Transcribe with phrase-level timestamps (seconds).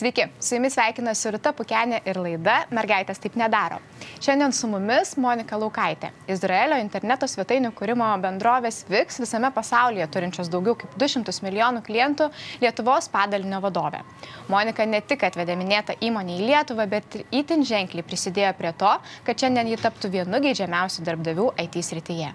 [0.00, 3.82] Sveiki, su jumis sveikinasi Rita Pukenė ir laida Mergaitės taip nedaro.
[4.24, 10.78] Šiandien su mumis Monika Laukaitė, Izraelio interneto svetainių kūrimo bendrovės VIX visame pasaulyje turinčios daugiau
[10.80, 12.30] kaip 200 milijonų klientų
[12.64, 14.00] Lietuvos padalinio vadovė.
[14.48, 18.96] Monika ne tik atvedė minėtą įmonę į Lietuvą, bet ir itin ženkliai prisidėjo prie to,
[19.28, 22.32] kad šiandien ji taptų vienu geidžiamiausių darbdavių IT srityje.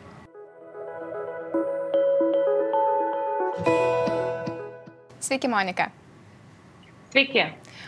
[5.18, 5.96] Sveiki, Monika.
[7.14, 7.46] Sveiki.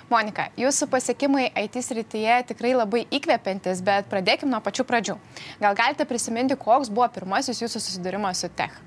[0.08, 5.18] Monika, jūsų pasiekimai IT srityje tikrai labai įkvepiantis, bet pradėkime nuo pačių pradžių.
[5.60, 8.78] Gal galite prisiminti, koks buvo pirmasis jūsų susidūrimas su tech?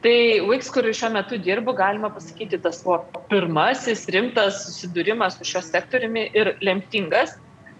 [0.00, 0.16] Tai
[0.48, 6.22] Wix, kur šiuo metu dirbu, galima pasakyti, tas buvo pirmasis rimtas susidūrimas su šios sektoriumi
[6.30, 7.34] ir lemtingas,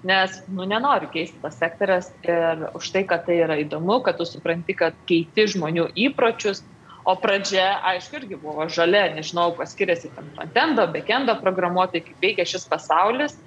[0.05, 4.27] nes, nu, nenoriu keisti tas sektorias ir už tai, kad tai yra įdomu, kad tu
[4.28, 6.61] supranti, kad keiti žmonių įpročius,
[7.09, 12.45] O pradžia, aišku, irgi buvo žalia, nežinau, kas skiriasi ten frontendo, backendo programuotojai, kaip veikia
[12.48, 13.39] šis pasaulis,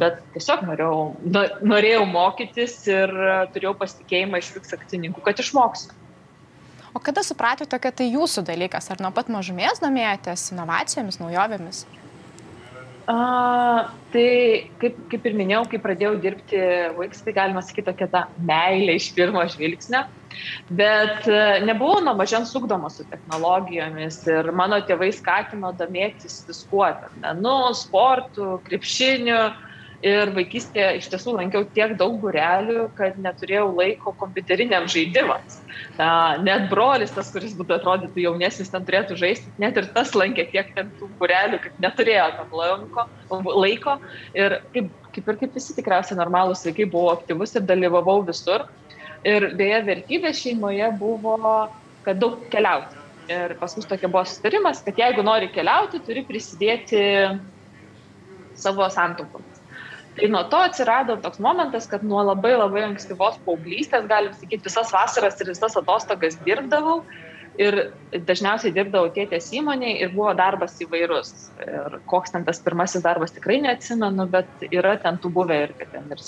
[0.00, 1.02] bet tiesiog norėjau,
[1.62, 3.12] norėjau mokytis ir
[3.52, 5.92] turėjau pasitikėjimą iš fiks akcininkų, kad išmoksiu.
[6.94, 8.86] O kada supratote, kad tai jūsų dalykas?
[8.94, 11.84] Ar nuo pat mažumės domėjotės inovacijomis, naujovėmis?
[13.10, 14.28] A, tai
[14.80, 16.60] kaip, kaip ir minėjau, kai pradėjau dirbti
[16.96, 20.06] Wix, tai galima sakyti tokia ta meilė iš pirmo žvilgsnio.
[20.70, 26.88] Bet e, nebuvau nuo mažens ugdoma su technologijomis ir mano tėvai skatino domėtis viskuo,
[27.20, 29.44] menu, sportu, krepšiniu.
[30.04, 35.62] Ir vaikystėje iš tiesų lankiau tiek daug burelių, kad neturėjau laiko kompiuteriniam žaidimams.
[36.44, 40.74] Net brolis, tas, kuris būtų atrodytų jaunesnis, ten turėtų žaisti, net ir tas lankė tiek
[40.98, 43.06] tų burelių, kad neturėjo tam laiko.
[43.64, 43.96] laiko.
[44.36, 48.68] Ir kaip, kaip ir kaip visi tikriausiai normalūs vaikai, buvau aktyvus ir dalyvavau visur.
[49.24, 51.38] Ir beje, vertybė šeimoje buvo,
[52.04, 53.00] kad daug keliauti.
[53.32, 57.00] Ir pas mus tokia buvo sustarimas, kad jeigu nori keliauti, turi prisidėti
[58.60, 59.62] savo santaupomis.
[60.14, 64.92] Tai nuo to atsirado toks momentas, kad nuo labai labai ankstyvos paauglystės, galim sakyti, visas
[64.94, 67.00] vasaras ir visas atostogas dirbdavau
[67.60, 67.76] ir
[68.26, 71.30] dažniausiai dirbdavau tėtės įmonėje ir buvo darbas įvairus.
[71.62, 76.10] Ir koks ten tas pirmasis darbas tikrai neatsimenu, bet yra ten tų buvę ir, ten,
[76.14, 76.22] ir,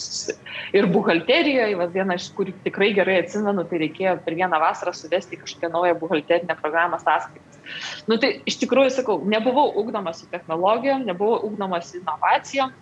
[0.80, 5.40] ir buhalterijoje, va, viena iš kur tikrai gerai atsimenu, tai reikėjo per vieną vasarą suvesti
[5.42, 7.60] kažkokią naują buhalterinę programą sąskaitas.
[8.06, 12.74] Nu, tai iš tikrųjų, sakau, nebuvau ugdomas su technologijom, nebuvau ugdomas inovacijom,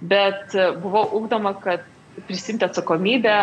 [0.00, 1.84] bet buvau ugdoma, kad
[2.28, 3.34] prisimti atsakomybę,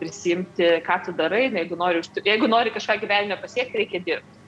[0.00, 4.38] prisimti, ką tu darai, jeigu nori, jeigu nori kažką gyvenime pasiekti, reikia dirbti.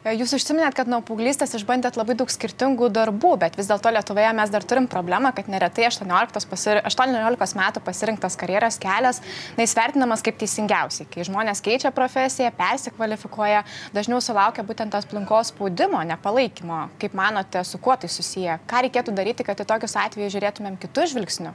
[0.00, 4.30] E, jūs užsiminėt, kad nuo paauglystės išbandėt labai daug skirtingų darbų, bet vis dėlto Lietuvoje
[4.38, 6.80] mes dar turim problemą, kad neretai 18, pasir...
[6.88, 9.20] 18 metų pasirinktas karjeros kelias
[9.60, 11.08] neįsvertinamas kaip teisingiausiai.
[11.12, 16.86] Kai žmonės keičia profesiją, persikvalifikuoja, dažniau sulaukia būtent tos aplinkos spaudimo, nepalaikymo.
[17.02, 18.56] Kaip manote, su kuo tai susiję?
[18.70, 21.52] Ką reikėtų daryti, kad į tokius atvejus žiūrėtumėm kitų žvilgsnių?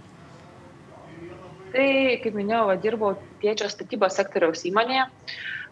[1.76, 1.92] Tai,
[2.24, 5.10] kaip minėjau, va, dirbau tėčio statybos sektoriaus įmonėje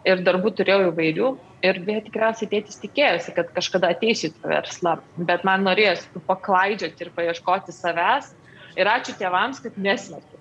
[0.04, 1.30] ir darbų turėjau įvairių.
[1.64, 4.94] Ir beje, tikriausiai tėtis tikėjosi, kad kažkada ateisiu į tą verslą,
[5.30, 8.34] bet man norėjosi paklaidžioti ir paieškoti savęs.
[8.76, 10.40] Ir ačiū tėvams, kad nesmerkiu.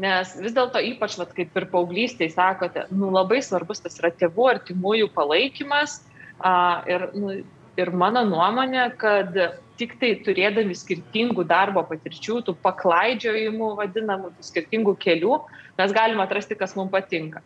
[0.00, 4.46] Nes vis dėlto ypač, vat, kaip ir paauglystėje sakote, nu, labai svarbus tas yra tėvų
[4.52, 5.98] artimųjų palaikymas.
[6.38, 6.52] A,
[6.86, 7.40] ir, nu,
[7.78, 9.36] ir mano nuomonė, kad
[9.80, 15.38] tik tai turėdami skirtingų darbo patirčių, tų paklaidžiojimų vadinamų, tų skirtingų kelių,
[15.78, 17.40] mes galime atrasti, kas mums patinka.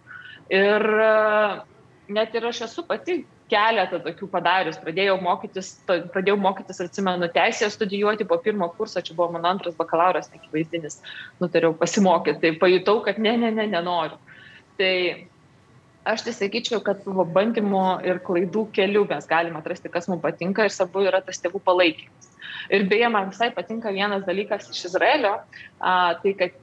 [0.53, 0.85] Ir
[2.09, 4.79] net ir aš esu pati keletą tokių padarius.
[4.81, 10.31] Pradėjau mokytis, pradėjau mokytis, atsimenu, teisėje studijuoti po pirmo kurso, čia buvo mano antras bakalauras,
[10.33, 11.01] nekivaizdinis,
[11.43, 14.19] nutariau pasimokyti, tai pajutau, kad ne, ne, ne, nenoriu.
[14.81, 14.95] Tai
[16.05, 20.67] aš tai sakyčiau, kad buvo bandymų ir klaidų kelių mes galime atrasti, kas mums patinka
[20.67, 22.31] ir svarbu yra tas tėvų palaikymas.
[22.73, 25.37] Ir beje, man visai patinka vienas dalykas iš Izraelio,
[25.81, 26.57] a, tai kad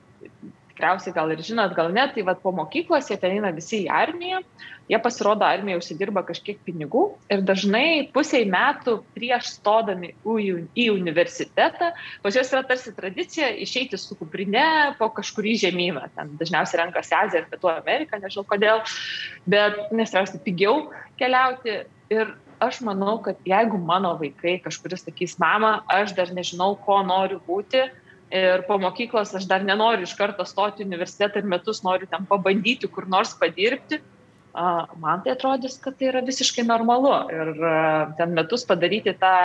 [0.82, 3.92] tikriausiai gal ir žinot, gal ne, tai vad po mokyklos jie ten eina visi į
[3.94, 4.42] armiją,
[4.90, 11.92] jie pasirodo armiją užsidirba kažkiek pinigų ir dažnai pusiai metų prieš stodami į universitetą,
[12.24, 17.44] pas juos yra tarsi tradicija išeiti su kuprine po kažkurį žemyną, ten dažniausiai renkasi Aziją
[17.44, 18.82] ir Pietų Ameriką, nežinau kodėl,
[19.46, 20.88] bet nes tikriausiai pigiau
[21.22, 21.84] keliauti.
[22.12, 27.40] Ir aš manau, kad jeigu mano vaikai kažkuris sakys, mama, aš dar nežinau, ko noriu
[27.48, 27.86] būti,
[28.32, 32.26] ir po mokyklos aš dar nenoriu iš karto stoti į universitetą ir metus noriu ten
[32.30, 34.00] pabandyti kur nors padirbti,
[35.00, 37.14] man tai atrodys, kad tai yra visiškai normalu.
[37.32, 37.52] Ir
[38.18, 39.36] ten metus padaryti tą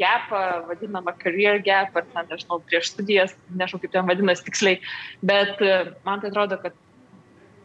[0.00, 4.80] gapą, vadinamą career gap, ar ten, nežinau, prieš studijas, nežinau kaip ten vadinasi tiksliai,
[5.22, 5.60] bet
[6.04, 6.76] man tai atrodo, kad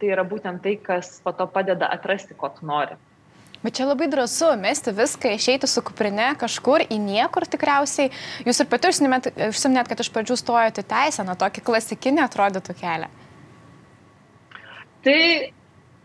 [0.02, 2.98] tai yra būtent tai, kas po to padeda atrasti, ko tu nori.
[3.62, 8.10] Bet čia labai drąsu mesti viską, išeiti su kuprinė kažkur į niekur tikriausiai.
[8.48, 13.10] Jūs ir pati užsiminėt, kad iš pradžių stojate teisę, na tokį klasikinį atrodytų kelią.
[15.06, 15.22] Tai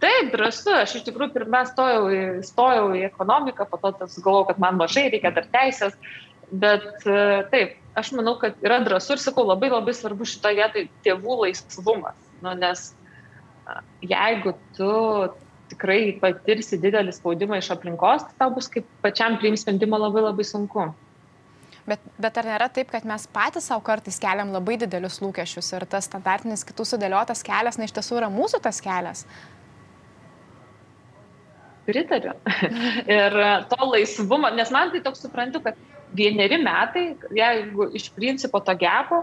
[0.05, 4.61] taip, drąsu, aš iš tikrųjų pirmą stojau į, stojau į ekonomiką, po to galvojau, kad
[4.61, 5.97] man mažai reikia dar teisės,
[6.53, 7.19] bet e,
[7.53, 12.21] taip, aš manau, kad yra drąsu ir sakau, labai labai svarbu šitoje vietoje tėvų laisvumas.
[12.45, 12.91] Nu, nes
[14.05, 14.93] jeigu tu
[15.71, 20.47] tikrai patirsi didelį spaudimą iš aplinkos, tai tau bus kaip pačiam priimti sprendimą labai labai
[20.47, 20.87] sunku.
[21.87, 25.87] Bet, bet ar nėra taip, kad mes patys savo kartais keliam labai didelius lūkesčius ir
[25.91, 29.23] tas standartinis kitų sudėliotas kelias, na iš tiesų yra mūsų tas kelias?
[31.87, 32.35] Pritariu.
[33.19, 33.39] ir
[33.71, 35.79] to laisvumo, nes man tai toks suprantu, kad
[36.19, 39.23] vieneri metai, jeigu iš principo to gepo,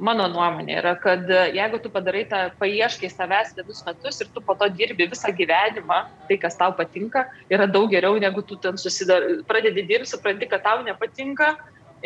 [0.00, 4.42] mano nuomonė yra, kad e, jeigu tu padarai tą, paieškai savęs vienus metus ir tu
[4.44, 8.80] po to dirbi visą gyvenimą, tai kas tau patinka, yra daug geriau, negu tu ten
[8.80, 11.52] susidar, pradedi dirbti, supranti, kad tau nepatinka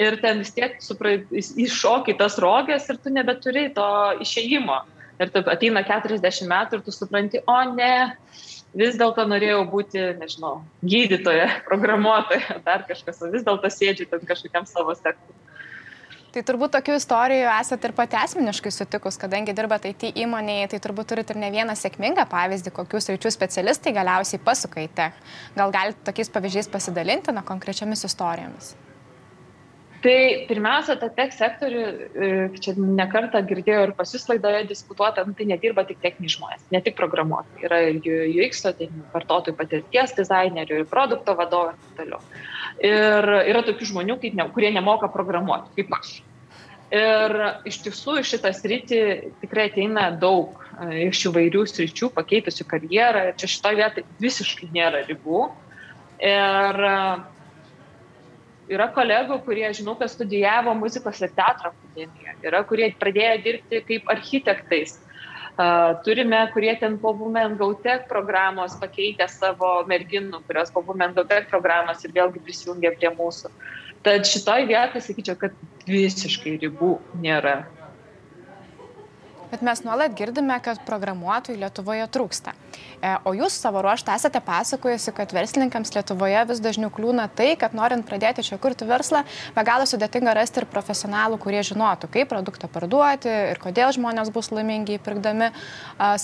[0.00, 3.86] ir ten vis tiek supra, iššoki tas rogės ir tu nebeturi to
[4.24, 4.82] išėjimo.
[5.22, 8.16] Ir tu ateina 40 metų ir tu supranti, o ne,
[8.74, 14.66] vis dėlto norėjau būti, nežinau, gydytoja, programuotoja, dar kažkas, o vis dėlto sėdžiu ten kažkokiam
[14.66, 15.43] savo sektoriui.
[16.34, 21.12] Tai turbūt tokių istorijų esate ir pati asmeniškai sutikus, kadangi dirbate IT įmonėje, tai turbūt
[21.12, 25.20] turite ir ne vieną sėkmingą pavyzdį, kokius ryčių specialistai galiausiai pasuka į tech.
[25.54, 28.74] Gal galite tokiais pavyzdžiais pasidalinti, na, konkrečiamis istorijomis?
[30.04, 32.26] Tai pirmiausia, ta tech sektorių, e,
[32.60, 36.82] čia nekartą girdėjau ir pas jūs laidoje diskutuota, nu, tai nedirba tik techniniai žmonės, ne
[36.84, 37.62] tik programuotojai.
[37.64, 38.04] Yra ir
[38.44, 42.20] UX, tai vartotojų patirties dizainerių, ir produkto vadovų ir taip toliau.
[42.84, 46.14] Ir yra tokių žmonių, ne, kurie nemoka programuoti, kaip aš.
[46.92, 48.98] Ir iš tiesų iš šitą sritį
[49.40, 53.30] tikrai ateina daug e, iš įvairių sričių, pakeitusių karjerą.
[53.40, 55.46] Čia šitoje vietoje visiškai nėra ribų.
[56.20, 56.84] Ir
[58.72, 62.36] yra kolegų, kurie, žinau, kad studijavo muzikos ir teatro akademiją.
[62.44, 64.98] Yra, kurie pradėjo dirbti kaip architektais.
[66.04, 71.22] Turime, kurie ten po Women Go Tech programos pakeitė savo merginų, kurios po Women Go
[71.30, 73.52] Tech programos ir vėlgi prisijungė prie mūsų.
[74.04, 75.54] Tad šitoj vietoj sakyčiau, kad
[75.86, 77.62] visiškai ribų nėra.
[79.54, 82.56] Bet mes nuolat girdime, kad programuotojų Lietuvoje trūksta.
[82.98, 87.76] E, o jūs savo ruoštą esate pasakojusi, kad verslininkams Lietuvoje vis dažniau kliūna tai, kad
[87.78, 89.20] norint pradėti čia kurti verslą,
[89.54, 94.50] be galo sudėtinga rasti ir profesionalų, kurie žinotų, kaip produktą parduoti ir kodėl žmonės bus
[94.50, 95.52] laimingi įpirkdami.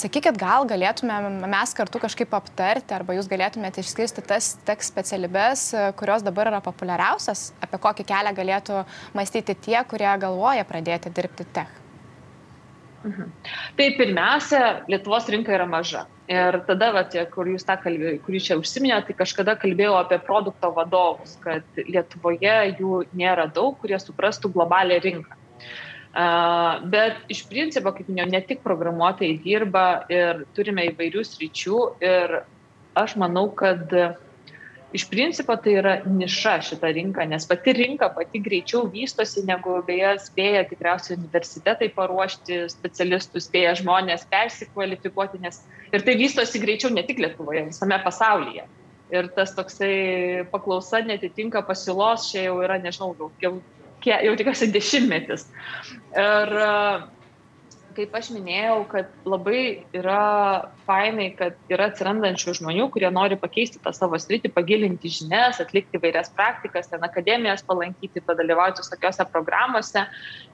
[0.00, 1.20] Sakykit, gal galėtume
[1.54, 5.68] mes kartu kažkaip aptarti, arba jūs galėtumėte išskirsti tas tek specialybės,
[6.02, 8.82] kurios dabar yra populiariausias, apie kokį kelią galėtų
[9.14, 11.79] mąstyti tie, kurie galvoja pradėti dirbti tech.
[13.00, 13.30] Mhm.
[13.76, 16.04] Tai pirmiausia, Lietuvos rinka yra maža.
[16.30, 20.20] Ir tada, va, tie, kur jūs tą kalbėjote, kurį čia užsiminėte, tai kažkada kalbėjau apie
[20.26, 25.38] produkto vadovus, kad Lietuvoje jų nėra daug, kurie suprastų globalią rinką.
[26.10, 32.40] Uh, bet iš principo, kaip minėjau, ne tik programuotojai dirba ir turime įvairių sričių ir
[32.98, 34.16] aš manau, kad uh,
[34.92, 40.16] iš principo tai yra niša šita rinka, nes pati rinka pati greičiau vystosi, negu beje
[40.24, 47.22] spėja tikriausiai universitetai paruošti specialistus, spėja žmonės persikvalifikuoti, nes ir tai vystosi greičiau ne tik
[47.22, 48.66] Lietuvoje, visame pasaulyje.
[49.10, 53.56] Ir tas toksai paklausa netitinka pasiūlos, čia jau yra, nežinau, jau,
[54.06, 55.48] jau, tikriausiai dešimtmetis.
[56.14, 56.54] Ir
[58.00, 63.92] kaip aš minėjau, kad labai yra fainai, kad yra atsirandančių žmonių, kurie nori pakeisti tą
[63.96, 70.06] savo sritį, pagilinti žinias, atlikti vairias praktikas, ten akademijas palankyti, padalyvauti tokiuose programuose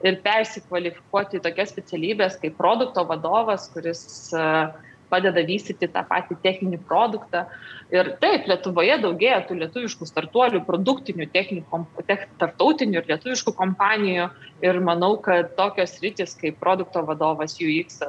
[0.03, 4.03] ir persikvalifikuoti į tokias specialybės kaip produkto vadovas, kuris
[4.35, 4.75] uh,
[5.11, 7.45] padeda vystyti tą patį techninį produktą.
[7.93, 11.83] Ir taip, Lietuvoje daugėja tų lietuviškų startuolių, produktinių, technikų,
[12.41, 14.27] tarptautinių ir lietuviškų kompanijų.
[14.65, 18.01] Ir manau, kad tokios rytis kaip produkto vadovas, UX,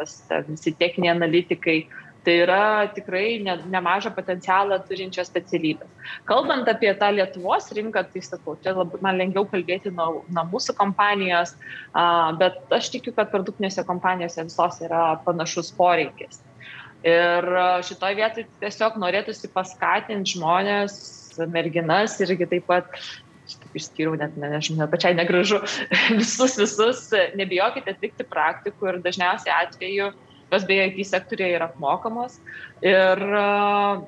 [0.48, 1.82] visi techniniai analitikai,
[2.28, 5.88] tai yra tikrai ne, nemažą potencialą turinčios specialybės.
[6.28, 10.74] Kalbant apie tą Lietuvos rinką, tai sakau, čia labai, man lengviau kalbėti nuo, nuo mūsų
[10.78, 11.54] kompanijos,
[11.94, 16.42] a, bet aš tikiu, kad produktinėse kompanijose visos yra panašus poreikis.
[17.06, 17.46] Ir
[17.86, 20.96] šitoje vietoje tiesiog norėtųsi paskatinti žmonės,
[21.46, 22.90] merginas irgi taip pat,
[23.48, 25.60] taip išskyriau, net ne, nežinau, ne, pačiai negražu,
[26.18, 27.04] visus, visus,
[27.38, 30.10] nebijokite atlikti praktikų ir dažniausiai atveju,
[30.50, 32.40] jos beje IT sektorėje yra apmokamos.
[32.82, 34.02] Ir uh,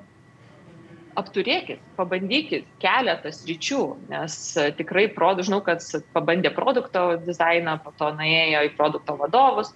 [1.19, 4.37] apturėkit, pabandykit keletas ryčių, nes
[4.79, 9.73] tikrai, produ, žinau, kad pabandė produkto dizainą, po to nuėjo į produkto vadovus,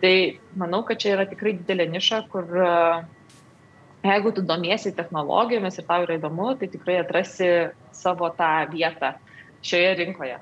[0.00, 0.16] Tai
[0.60, 2.50] manau, kad čia yra tikrai didelė niša, kur
[4.06, 7.48] jeigu tu domiesi technologijomis ir tau yra įdomu, tai tikrai atrasi
[7.96, 9.14] savo tą vietą
[9.64, 10.36] šioje rinkoje.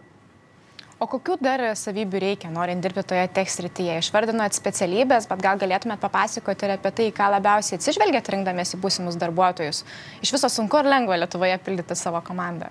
[1.03, 3.97] O kokių dar savybių reikia, norint dirbti toje tekstrityje?
[4.01, 9.83] Išvardinot specialybės, bet gal galėtumėt papasakoti ir apie tai, ką labiausiai atsižvelgiat rinkdamėsi būsimus darbuotojus.
[10.25, 12.71] Iš viso sunku ar lengva Lietuvoje pildyti savo komandą?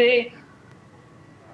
[0.00, 0.10] Tai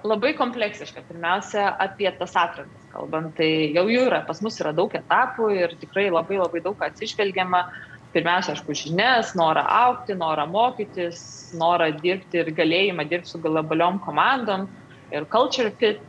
[0.07, 1.03] labai kompleksiška.
[1.11, 5.77] Pirmiausia, apie tas atrankas kalbant, tai jau jų yra, pas mus yra daug etapų ir
[5.81, 7.67] tikrai labai labai daug atsižvelgiama.
[8.13, 11.19] Pirmiausia, aišku, žinias, norą aukti, norą mokytis,
[11.59, 14.69] norą dirbti ir galėjimą dirbti su globaliom komandom
[15.13, 15.99] ir culture fit.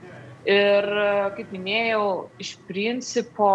[0.48, 0.86] Ir,
[1.34, 2.04] kaip minėjau,
[2.40, 3.50] iš principo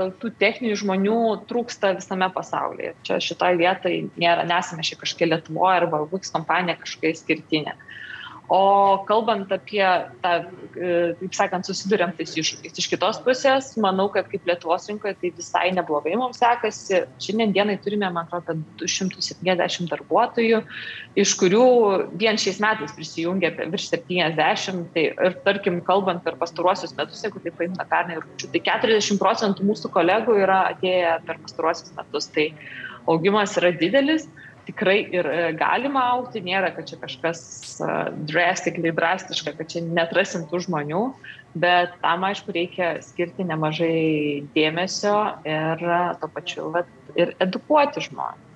[0.00, 2.96] tų techninių žmonių trūksta visame pasaulyje.
[3.06, 7.76] Čia šitoje vietoje nėra, nesame šiek kažkokia Lietuvoje arba Vux kompanija kažkokia skirtinė.
[7.76, 8.02] Uh,
[8.50, 9.84] O kalbant apie
[10.20, 10.32] tą,
[10.74, 10.88] e,
[11.20, 12.74] taip sakant, susidurėm tais iššūkiais.
[12.82, 17.04] Iš kitos pusės, manau, kad kaip Lietuvos rinkoje tai visai neblogai mums sekasi.
[17.22, 20.60] Šiandien dienai turime, man atrodo, 270 darbuotojų,
[21.22, 21.64] iš kurių
[22.18, 24.84] vien šiais metais prisijungė virš 70.
[24.92, 29.70] Tai ir tarkim, kalbant per pastaruosius metus, jeigu taip paimta pernai rūčių, tai 40 procentų
[29.70, 32.28] mūsų kolegų yra atėję per pastaruosius metus.
[32.34, 32.50] Tai
[33.06, 34.26] augimas yra didelis
[34.66, 37.42] tikrai ir e, galima aukti, nėra, kad čia kažkas
[37.80, 37.90] e,
[38.30, 41.02] drastically drastiška, kad čia netrasim tų žmonių,
[41.62, 45.16] bet tam aišku reikia skirti nemažai dėmesio
[45.48, 48.48] ir e, to pačiu vat, ir edukuoti žmonės.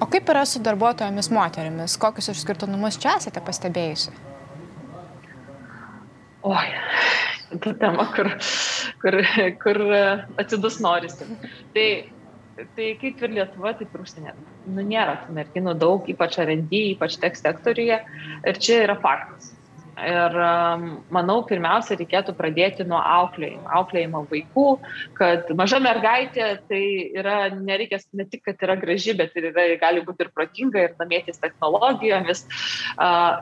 [0.00, 1.98] O kaip yra su darbuotojomis moterimis?
[2.00, 4.14] Kokius išskirtinumus čia esate pastebėjusi?
[6.48, 6.64] Oi,
[7.62, 8.32] ta tema, kur,
[9.04, 9.18] kur,
[9.62, 9.78] kur
[10.40, 11.28] atsidus norisi.
[11.76, 11.86] Tai
[12.76, 14.34] tai kaip ir Lietuva, taip ir užsienė.
[14.68, 17.98] Nu, nėra tų merginų daug, ypač R&D, ypač tech sektoriuje.
[18.48, 19.51] Ir čia yra faktas.
[20.02, 24.66] Ir um, manau, pirmiausia, reikėtų pradėti nuo auklėjimo, auklėjimo vaikų,
[25.18, 26.82] kad maža mergaitė tai
[27.18, 30.96] yra, nereikia ne tik, kad yra graži, bet ir yra, gali būti ir protinga, ir
[30.98, 32.44] domėtis technologijomis.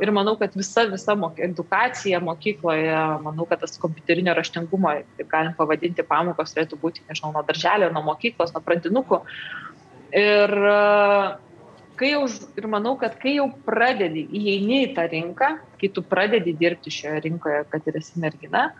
[0.05, 1.17] Ir manau, kad visa, visa
[1.49, 7.45] edukacija mokykloje, manau, kad tas kompiuterinio raštingumo, taip galim pavadinti, pamokos turėtų būti, nežinau, nuo
[7.47, 9.25] darželio, nuo mokyklos, nuo pradinukų.
[10.21, 10.59] Ir
[12.01, 12.23] kai jau,
[12.57, 17.27] ir manau, kad kai jau pradedi, įeini į tą rinką, kai tu pradedi dirbti šioje
[17.27, 18.71] rinkoje, kad ir esi mergina,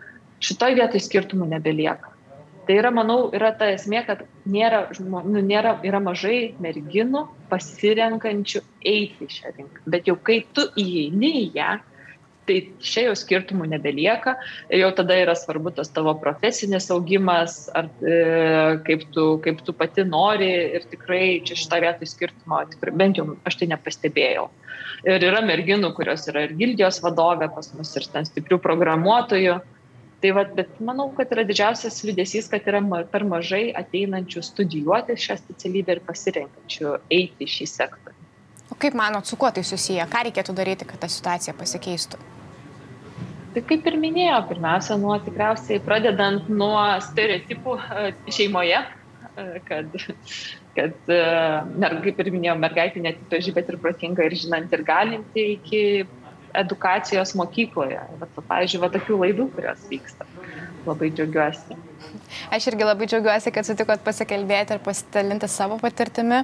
[0.41, 2.15] šitoj vietoj skirtumų nebelieka.
[2.65, 9.25] Tai yra, manau, yra ta esmė, kad nėra, nu, nėra, yra mažai merginų pasirenkančių eiti
[9.25, 9.85] į šią rinką.
[9.93, 11.71] Bet jau kai tu įeini į ją,
[12.49, 14.35] tai čia jau skirtumų nebelieka
[14.69, 18.15] ir jau tada yra svarbu tas tavo profesinis augimas, ar e,
[18.87, 23.27] kaip, tu, kaip tu pati nori ir tikrai čia šitą vietą skirtumo, tikrai, bent jau
[23.47, 24.47] aš tai nepastebėjau.
[25.07, 29.59] Ir yra merginų, kurios yra ir gildijos vadovė pas mus ir ten stiprių programuotojų.
[30.21, 35.39] Tai va, bet manau, kad yra didžiausias liūdėsys, kad yra per mažai ateinančių studijuoti šią
[35.39, 38.20] specialybę ir pasirenkančių eiti į šį sektorių.
[38.81, 40.05] Kaip manot, su kuo tai susiję?
[40.09, 42.17] Ką reikėtų daryti, kad ta situacija pasikeistų?
[43.53, 49.97] Tai kaip ir minėjau, pirmiausia, nuo tikriausiai pradedant nuo stereotipų e, šeimoje, e, kad,
[50.77, 51.19] kad e,
[52.07, 55.83] kaip ir minėjau, mergaitė ne tik graži, bet ir protinga ir žinanti ir galinti iki
[56.57, 57.99] edukacijos mokykloje.
[58.23, 60.25] Vat, pavyzdžiui, va, tokių laidų, kurios vyksta.
[60.81, 61.75] Labai džiaugiuosi.
[62.51, 66.39] Aš irgi labai džiaugiuosi, kad sutikot pasikalbėti ir pasidalinti savo patirtimi.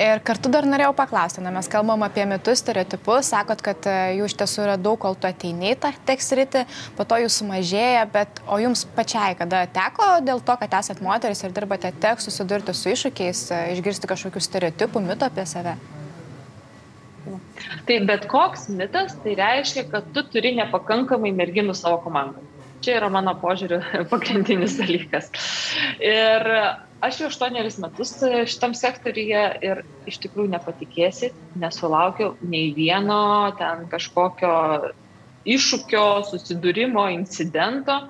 [0.00, 4.28] Ir kartu dar norėjau paklausti, na, mes kalbam apie mitus, stereotipus, sakot, kad e, jų
[4.28, 6.66] iš tiesų yra daug, kol tu ateini į tą tekstritį,
[6.98, 11.40] po to jų sumažėja, bet o jums pačiai, kada teko dėl to, kad esat moteris
[11.44, 15.78] ir dirbate tek, susidurti su iššūkiais, e, išgirsti kažkokių stereotipų, mitų apie save?
[17.88, 22.49] Tai bet koks mitas, tai reiškia, kad tu turi nepakankamai merginų savo komandą.
[22.80, 23.80] Čia yra mano požiūriu
[24.12, 25.28] pagrindinis dalykas.
[26.00, 26.46] Ir
[27.04, 28.14] aš jau aštuonerius metus
[28.48, 34.54] šitam sektoriuje ir iš tikrųjų nepatikėsit, nesulaukiau nei vieno ten kažkokio
[35.48, 38.00] iššūkio, susidūrimo, incidento.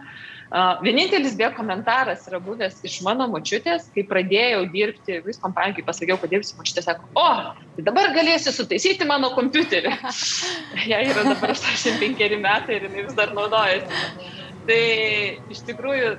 [0.83, 6.19] Vienintelis beje komentaras yra buvęs iš mano močiutės, kai pradėjau dirbti, vis kompanijoje, kai pasakiau,
[6.19, 7.29] kad dirbsiu, močiutė sako, o,
[7.77, 9.95] tai dabar galėsi sutaisyti mano kompiuterį.
[10.91, 14.40] Jai yra dabar 85 metai ir jinai vis dar naudojasi.
[14.71, 14.83] Tai
[15.51, 16.11] iš tikrųjų,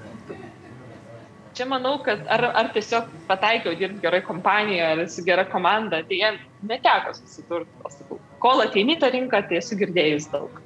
[1.55, 6.19] čia manau, kad ar, ar tiesiog pataikiau dirbti gerai kompanijoje, ar su gera komanda, tai
[6.19, 6.33] jie
[6.67, 8.19] neteko susidurti.
[8.43, 10.59] Kol ateini tą rinką, tai esu girdėjus daug.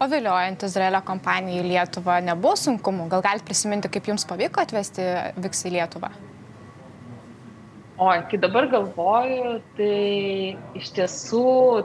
[0.00, 3.10] O vėliojant Izraelio kompaniją į Lietuvą nebuvo sunkumų?
[3.10, 5.10] Gal galite prisiminti, kaip jums pavyko atvesti
[5.42, 6.14] Viks į Lietuvą?
[8.00, 11.40] O, kai dabar galvoju, tai iš tiesų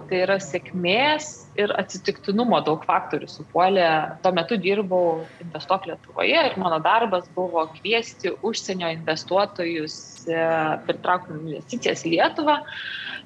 [0.08, 1.26] tai yra sėkmės
[1.60, 3.90] ir atsitiktinumo daug faktorių supuolė.
[4.24, 9.98] Tuo metu dirbau Investuok Lietuvoje ir mano darbas buvo kviesti užsienio investuotojus
[10.32, 10.40] e,
[10.88, 12.56] pritraukti investicijas į Lietuvą.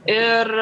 [0.09, 0.53] Ir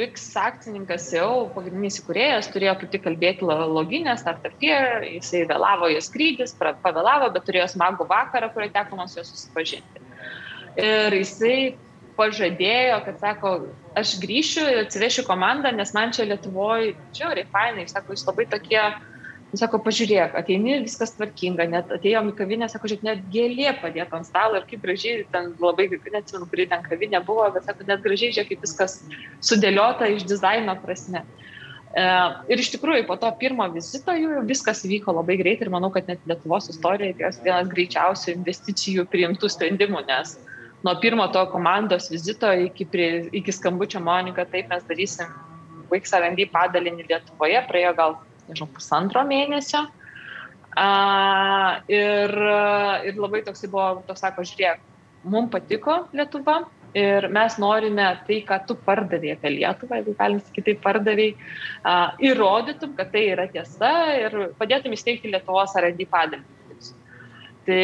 [0.00, 4.74] VIX akcininkas jau, pagrindinis įkūrėjas, turėjo kaip tik kalbėti loginę, startupie,
[5.14, 10.07] jisai vėlavo į skrydis, pavėlavo, bet turėjo smagų vakarą, kurį teko man su juo susipažinti.
[10.76, 11.58] Ir jisai
[12.18, 13.52] pažadėjo, kad sako,
[13.98, 18.82] aš grįšiu ir atsivešiu komandą, nes man čia Lietuvoje žiauriai fainai, sako, jūs labai tokie
[19.48, 24.18] Jis sako, pažiūrėk, ateini, viskas tvarkinga, net atėjom į kavinę, sako, žiūrėk, net gėlė padėta
[24.18, 28.02] ant stalo ir kaip gražiai, ten labai, neatsimenu, kuri ten kavinė buvo, bet sako, net
[28.04, 28.98] gražiai, žiūrėk, kaip viskas
[29.48, 31.24] sudėliota iš dizaino prasme.
[31.96, 32.04] E,
[32.52, 36.12] ir iš tikrųjų, po to pirmo vizito jų viskas vyko labai greitai ir manau, kad
[36.12, 40.36] net Lietuvos istorijoje tai vienas greičiausių investicijų priimtų sprendimų, nes
[40.84, 45.30] nuo pirmo to komandos vizito iki, prie, iki skambučio Monika, taip mes darysim
[45.90, 48.18] Wix R&D padalinį Lietuvoje, praėjo gal
[48.48, 49.86] nežinau, pusantro mėnesio.
[50.78, 50.88] A,
[51.90, 52.34] ir,
[53.08, 54.84] ir labai toksai buvo, toks sako, žiūrėk,
[55.26, 56.60] mums patiko Lietuva
[56.96, 61.48] ir mes norime tai, ką tu pardavėjai apie Lietuvą, jeigu galim sakyti, tai pardavėjai,
[62.30, 66.56] įrodytum, kad tai yra tiesa ir padėtum įsteigti Lietuvos R&D padalinį.
[67.68, 67.82] Tai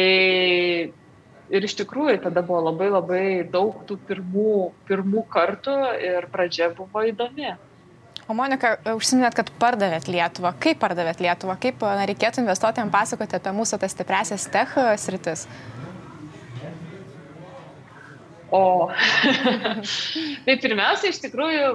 [1.53, 4.57] ir iš tikrųjų tada buvo labai labai daug tų pirmų,
[4.89, 7.55] pirmų kartų ir pradžia buvo įdomi.
[8.25, 10.55] O Monika, užsiminėt, kad pardavėt Lietuvą.
[10.57, 11.59] Kaip pardavėt Lietuvą?
[11.61, 15.45] Kaip na, reikėtų investuotojams pasakoti apie mūsų tas stipresias tech sritis?
[18.49, 18.89] O,
[20.45, 21.69] tai pirmiausia, iš tikrųjų,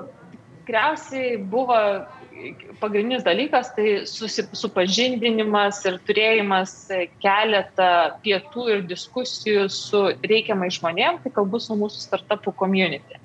[0.64, 1.78] tikriausiai buvo
[2.80, 6.75] pagrindinis dalykas tai susipažindinimas ir turėjimas
[7.23, 7.90] keletą
[8.25, 13.20] pietų ir diskusijų su reikiamai žmonėm, tai kalbu su mūsų startupų community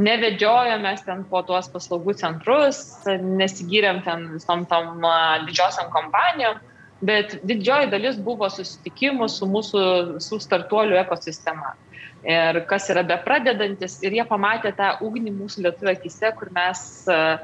[0.00, 5.04] nevedžiojomės ten po tuos paslaugų centrus, nesigyrėm ten visom tom
[5.46, 6.60] didžiosiam kompanijom,
[7.04, 9.84] bet didžioji dalis buvo susitikimų su mūsų
[10.22, 11.74] su startuolių ekosistema.
[12.22, 17.40] Ir kas yra bepradedantis, ir jie pamatė tą ugnį mūsų lietuvių akise, kur mes uh,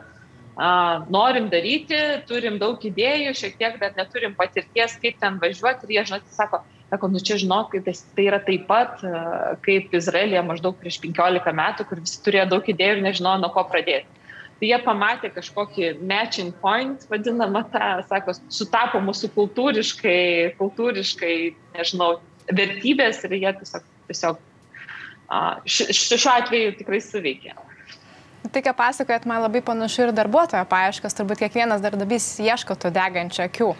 [0.58, 6.04] norim daryti, turim daug idėjų, šiek tiek dar neturim patirties, kaip ten važiuoti, ir jie,
[6.10, 9.10] žinot, sako, Sako, nu čia žinok, tai, tai yra taip pat e,
[9.60, 13.66] kaip Izraelija maždaug prieš 15 metų, kur visi turėjo daug idėjų ir nežinojo, nuo ko
[13.68, 14.08] pradėti.
[14.58, 21.34] Tai jie pamatė kažkokį matching point, vadinamą tą, sako, sutapo mūsų kultūriškai, kultūriškai,
[21.76, 22.14] nežinau,
[22.48, 24.40] vertybės ir jie tiesiog, tiesiog
[25.68, 27.52] šiuo atveju tikrai suveikė.
[28.38, 33.42] Tai, ką pasakojat, man labai panašu ir darbuotojo paieškas, turbūt kiekvienas darbdavys ieško tų degančių
[33.44, 33.72] akių.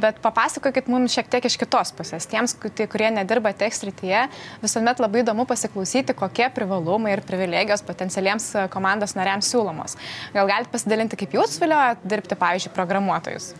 [0.00, 2.28] Bet papasakokit mums šiek tiek iš kitos pusės.
[2.30, 4.26] Tiems, kurie nedirba tech srityje,
[4.62, 9.98] visuomet labai įdomu pasiklausyti, kokie privalumai ir privilegijos potencialiems komandos nariams siūlomos.
[10.36, 13.54] Gal galite pasidalinti, kaip jūs vilioja dirbti, pavyzdžiui, programuotojus?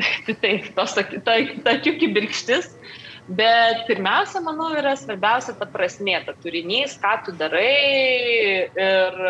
[0.42, 2.68] Taip, tos ta, ta akių birkštis.
[3.28, 7.74] Bet pirmiausia, manau, yra svarbiausia ta prasmė, ta turinys, ką tu darai
[8.74, 9.20] ir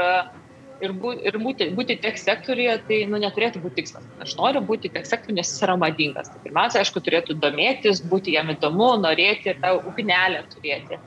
[0.81, 4.07] ir, bū, ir būti, būti tech sektoriuje, tai nu, neturėtų būti tikslas.
[4.23, 6.31] Aš noriu būti tech sektoriuje, nes jis yra madingas.
[6.33, 11.01] Tai pirmiausia, aišku, turėtų domėtis, būti jam įdomu, norėti tą ugnelę turėti.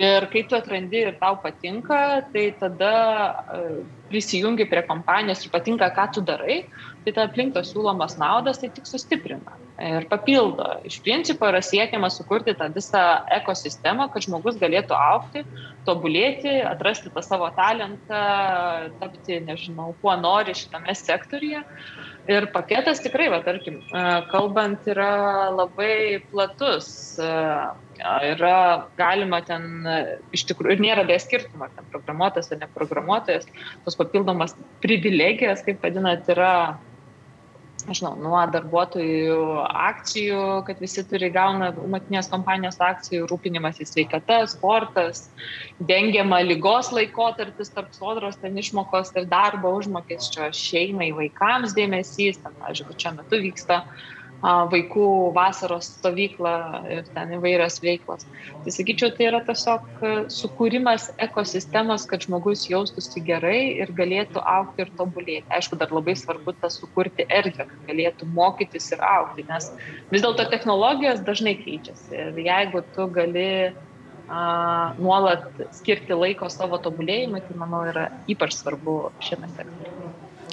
[0.00, 2.02] Ir kai tu atrandi ir tau patinka,
[2.34, 2.92] tai tada
[3.30, 6.62] uh, prisijungi prie kompanijos ir patinka, ką tu darai,
[7.04, 10.66] tai ta aplink tos siūlomas naudas tai tik sustiprina ir papildo.
[10.84, 13.02] Iš principo yra siekiama sukurti tą visą
[13.40, 15.44] ekosistemą, kad žmogus galėtų aukti,
[15.86, 18.20] tobulėti, atrasti tą savo talentą,
[19.00, 21.64] tapti, nežinau, kuo nori šitame sektoriuje.
[22.30, 23.80] Ir paketas tikrai, va, tarkim,
[24.30, 27.16] kalbant, yra labai platus.
[28.00, 28.58] Yra
[28.96, 29.88] galima ten
[30.36, 33.48] iš tikrųjų, ir nėra be skirtumo, ar ten programuotojas ar neprogramuotojas,
[33.84, 36.52] tos papildomas privilegijas, kaip vadinat, yra
[37.88, 39.38] nežinau, nuo darbuotojų
[39.68, 45.26] akcijų, kad visi turi gauna matinės kompanijos akcijų, rūpinimas į sveikatą, sportas,
[45.80, 52.98] dengiama lygos laikotarpis tarp sodros, ten išmokos ir darbo užmokesčio šeimai, vaikams dėmesys, ten, pavyzdžiui,
[53.00, 54.08] šiuo metu vyksta uh,
[54.42, 56.52] vaikų vasaros stovyklą
[56.88, 58.24] ir ten įvairios veiklos.
[58.64, 64.86] Tai sakyčiau, tai yra tiesiog e, sukūrimas ekosistemos, kad žmogus jaustųsi gerai ir galėtų aukti
[64.86, 65.44] ir tobulėti.
[65.52, 69.70] Aišku, dar labai svarbu tas sukurti erdvę, kad galėtų mokytis ir aukti, nes
[70.10, 72.16] vis dėlto technologijos dažnai keičiasi.
[72.16, 79.02] Ir jeigu tu gali a, nuolat skirti laiko savo tobulėjimui, tai manau yra ypač svarbu
[79.20, 79.99] šiame sektoriuje.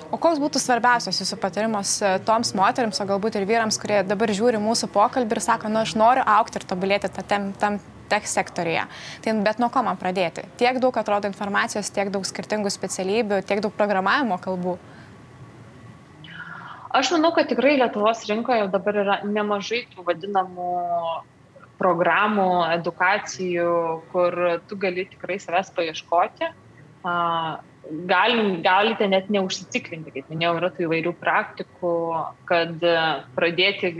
[0.07, 4.31] O koks būtų svarbiausias jūsų patarimas e, toms moteriams, o galbūt ir vyrams, kurie dabar
[4.31, 8.85] žiūri mūsų pokalbį ir sako, na, aš noriu aukti ir tobulėti tam, tam tech sektorija.
[9.23, 10.45] Tai bet nuo ko man pradėti?
[10.59, 14.77] Tiek daug atrodo informacijos, tiek daug skirtingų specialybių, tiek daug programavimo kalbų.
[16.97, 20.71] Aš manau, kad tikrai Lietuvos rinkoje dabar yra nemažai tų vadinamų
[21.77, 22.47] programų,
[22.79, 23.73] edukacijų,
[24.13, 24.37] kur
[24.69, 26.47] tu gali tikrai savęs paieškoti.
[27.87, 31.91] Galim, galite net neužsiciklinti, kaip minėjau, yra tų įvairių praktikų,
[32.49, 32.83] kad
[33.37, 33.91] pradėti,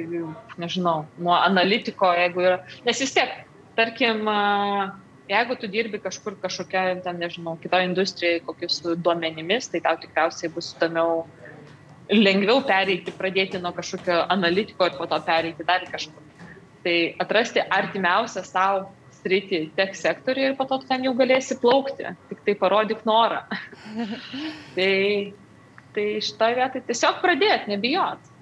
[0.59, 3.31] nežinau, nuo analitiko, jeigu yra, nes vis tiek
[3.77, 4.27] tarkim,
[5.29, 10.73] jeigu tu dirbi kažkur kažkokia, ten, nežinau, kitoje industrijoje, kokius duomenimis, tai tau tikriausiai bus
[10.75, 11.25] įdomiau,
[12.11, 16.23] lengviau pereiti, pradėti nuo kažkokio analitiko ir po to pereiti dar kažkur.
[16.83, 22.41] Tai atrasti artimiausią savo sritį tech sektoriui ir po to ten jau galėsi plaukti, tik
[22.45, 23.43] tai parodyk norą.
[24.77, 24.93] tai,
[25.95, 28.33] tai šitoje vietoje tiesiog pradėti, nebijot.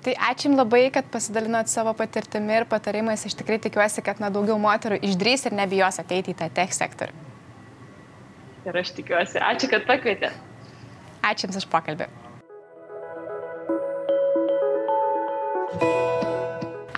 [0.00, 3.26] Tai ačiū Jums labai, kad pasidalinot savo patirtimi ir patarimais.
[3.28, 7.12] Aš tikrai tikiuosi, kad na, daugiau moterų išdrys ir nebijos ateiti į tą tech sektorių.
[8.64, 9.42] Ir aš tikiuosi.
[9.44, 10.32] Ačiū, kad pakvietė.
[11.20, 12.08] Ačiū Jums už pokalbį.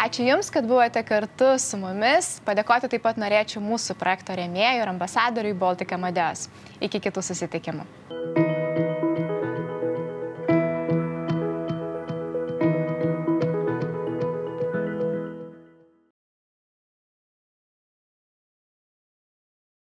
[0.03, 2.41] Ačiū Jums, kad buvote kartu su mumis.
[2.43, 6.49] Padėkoti taip pat norėčiau mūsų projekto rėmėjų ir ambasadoriui Baltic Amadeus.
[6.83, 7.87] Iki kitų susitikimų.